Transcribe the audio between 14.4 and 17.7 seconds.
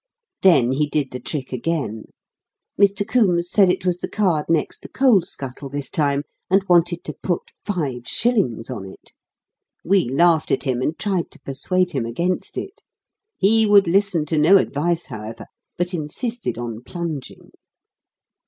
advice, however, but insisted on plunging.